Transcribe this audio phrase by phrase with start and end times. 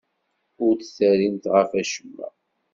[0.65, 2.27] Ur d-terrimt ɣef wacemma.